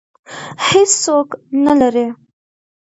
[0.67, 1.29] هېڅوک
[1.65, 2.05] نه لري